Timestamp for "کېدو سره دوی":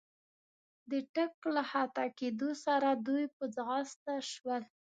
2.19-3.25